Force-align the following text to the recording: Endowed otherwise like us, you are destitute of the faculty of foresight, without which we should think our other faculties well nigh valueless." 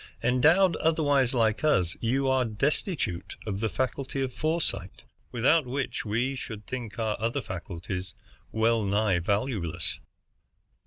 Endowed 0.23 0.75
otherwise 0.77 1.31
like 1.31 1.63
us, 1.63 1.95
you 1.99 2.27
are 2.27 2.43
destitute 2.43 3.35
of 3.45 3.59
the 3.59 3.69
faculty 3.69 4.19
of 4.23 4.33
foresight, 4.33 5.03
without 5.31 5.67
which 5.67 6.05
we 6.05 6.33
should 6.35 6.65
think 6.65 6.97
our 6.97 7.15
other 7.19 7.39
faculties 7.39 8.15
well 8.51 8.83
nigh 8.83 9.19
valueless." 9.19 9.99